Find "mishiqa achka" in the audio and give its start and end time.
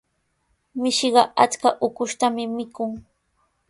0.81-1.69